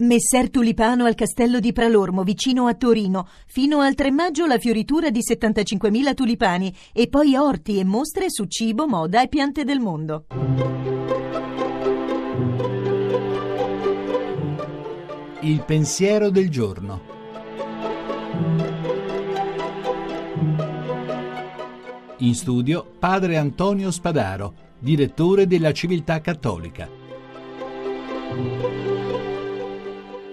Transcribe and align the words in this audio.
Messer 0.00 0.48
Tulipano 0.48 1.06
al 1.06 1.16
castello 1.16 1.58
di 1.58 1.72
Pralormo, 1.72 2.22
vicino 2.22 2.68
a 2.68 2.74
Torino. 2.74 3.26
Fino 3.48 3.80
al 3.80 3.96
3 3.96 4.12
maggio 4.12 4.46
la 4.46 4.56
fioritura 4.56 5.10
di 5.10 5.18
75.000 5.28 6.14
tulipani 6.14 6.72
e 6.92 7.08
poi 7.08 7.34
orti 7.34 7.80
e 7.80 7.84
mostre 7.84 8.26
su 8.30 8.44
cibo, 8.44 8.86
moda 8.86 9.20
e 9.22 9.26
piante 9.26 9.64
del 9.64 9.80
mondo. 9.80 10.26
Il 15.40 15.64
pensiero 15.66 16.30
del 16.30 16.48
giorno. 16.48 17.00
In 22.18 22.34
studio 22.36 22.88
padre 23.00 23.36
Antonio 23.36 23.90
Spadaro, 23.90 24.54
direttore 24.78 25.48
della 25.48 25.72
Civiltà 25.72 26.20
Cattolica 26.20 26.88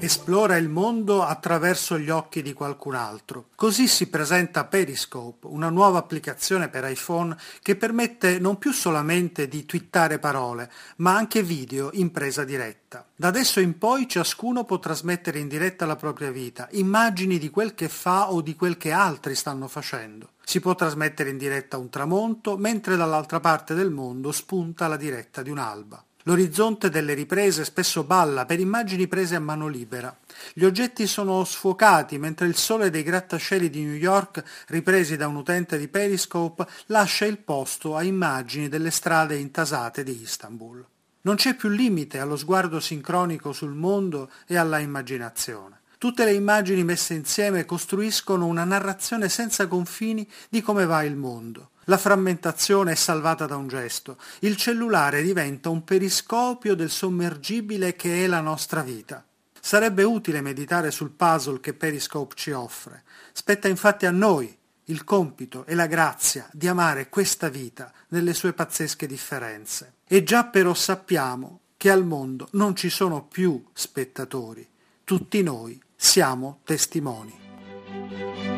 esplora 0.00 0.56
il 0.56 0.68
mondo 0.68 1.24
attraverso 1.24 1.98
gli 1.98 2.08
occhi 2.08 2.40
di 2.40 2.52
qualcun 2.52 2.94
altro. 2.94 3.48
Così 3.56 3.88
si 3.88 4.08
presenta 4.08 4.64
Periscope, 4.64 5.48
una 5.48 5.70
nuova 5.70 5.98
applicazione 5.98 6.68
per 6.68 6.88
iPhone 6.88 7.36
che 7.62 7.74
permette 7.74 8.38
non 8.38 8.58
più 8.58 8.72
solamente 8.72 9.48
di 9.48 9.66
twittare 9.66 10.20
parole, 10.20 10.70
ma 10.96 11.16
anche 11.16 11.42
video 11.42 11.90
in 11.94 12.12
presa 12.12 12.44
diretta. 12.44 13.04
Da 13.16 13.26
adesso 13.26 13.58
in 13.58 13.76
poi 13.76 14.08
ciascuno 14.08 14.64
può 14.64 14.78
trasmettere 14.78 15.40
in 15.40 15.48
diretta 15.48 15.84
la 15.84 15.96
propria 15.96 16.30
vita, 16.30 16.68
immagini 16.72 17.38
di 17.38 17.50
quel 17.50 17.74
che 17.74 17.88
fa 17.88 18.30
o 18.30 18.40
di 18.40 18.54
quel 18.54 18.76
che 18.76 18.92
altri 18.92 19.34
stanno 19.34 19.66
facendo. 19.66 20.30
Si 20.44 20.60
può 20.60 20.76
trasmettere 20.76 21.30
in 21.30 21.38
diretta 21.38 21.76
un 21.76 21.90
tramonto, 21.90 22.56
mentre 22.56 22.96
dall'altra 22.96 23.40
parte 23.40 23.74
del 23.74 23.90
mondo 23.90 24.30
spunta 24.30 24.86
la 24.86 24.96
diretta 24.96 25.42
di 25.42 25.50
un'alba. 25.50 26.02
L'orizzonte 26.28 26.90
delle 26.90 27.14
riprese 27.14 27.64
spesso 27.64 28.04
balla 28.04 28.44
per 28.44 28.60
immagini 28.60 29.08
prese 29.08 29.34
a 29.34 29.40
mano 29.40 29.66
libera. 29.66 30.14
Gli 30.52 30.66
oggetti 30.66 31.06
sono 31.06 31.42
sfocati 31.42 32.18
mentre 32.18 32.46
il 32.46 32.54
sole 32.54 32.90
dei 32.90 33.02
grattacieli 33.02 33.70
di 33.70 33.82
New 33.82 33.94
York, 33.94 34.44
ripresi 34.66 35.16
da 35.16 35.26
un 35.26 35.36
utente 35.36 35.78
di 35.78 35.88
Periscope, 35.88 36.66
lascia 36.88 37.24
il 37.24 37.38
posto 37.38 37.96
a 37.96 38.02
immagini 38.02 38.68
delle 38.68 38.90
strade 38.90 39.36
intasate 39.36 40.02
di 40.02 40.20
Istanbul. 40.20 40.84
Non 41.22 41.36
c'è 41.36 41.54
più 41.54 41.70
limite 41.70 42.18
allo 42.18 42.36
sguardo 42.36 42.78
sincronico 42.78 43.54
sul 43.54 43.72
mondo 43.72 44.30
e 44.46 44.58
alla 44.58 44.80
immaginazione. 44.80 45.80
Tutte 45.96 46.26
le 46.26 46.34
immagini 46.34 46.84
messe 46.84 47.14
insieme 47.14 47.64
costruiscono 47.64 48.44
una 48.44 48.64
narrazione 48.64 49.30
senza 49.30 49.66
confini 49.66 50.28
di 50.50 50.60
come 50.60 50.84
va 50.84 51.02
il 51.04 51.16
mondo. 51.16 51.70
La 51.88 51.96
frammentazione 51.96 52.92
è 52.92 52.94
salvata 52.94 53.46
da 53.46 53.56
un 53.56 53.66
gesto. 53.66 54.18
Il 54.40 54.56
cellulare 54.56 55.22
diventa 55.22 55.70
un 55.70 55.84
periscopio 55.84 56.74
del 56.74 56.90
sommergibile 56.90 57.96
che 57.96 58.24
è 58.24 58.26
la 58.26 58.40
nostra 58.40 58.82
vita. 58.82 59.24
Sarebbe 59.58 60.02
utile 60.02 60.42
meditare 60.42 60.90
sul 60.90 61.10
puzzle 61.10 61.60
che 61.60 61.72
Periscope 61.72 62.34
ci 62.36 62.50
offre. 62.50 63.04
Spetta 63.32 63.68
infatti 63.68 64.04
a 64.04 64.10
noi 64.10 64.54
il 64.84 65.02
compito 65.04 65.64
e 65.64 65.74
la 65.74 65.86
grazia 65.86 66.46
di 66.52 66.68
amare 66.68 67.08
questa 67.08 67.48
vita 67.48 67.90
nelle 68.08 68.34
sue 68.34 68.52
pazzesche 68.52 69.06
differenze. 69.06 69.94
E 70.06 70.22
già 70.22 70.44
però 70.44 70.74
sappiamo 70.74 71.60
che 71.78 71.90
al 71.90 72.04
mondo 72.04 72.48
non 72.52 72.76
ci 72.76 72.90
sono 72.90 73.24
più 73.24 73.64
spettatori, 73.72 74.68
tutti 75.04 75.42
noi 75.42 75.80
siamo 75.96 76.60
testimoni. 76.64 78.57